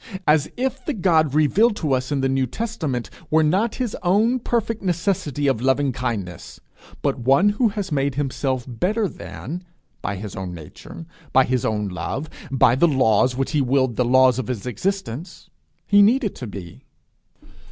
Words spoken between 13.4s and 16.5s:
he willed the laws of his existence, he needed to